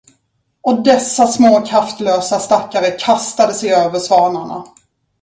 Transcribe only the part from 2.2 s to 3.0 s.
stackare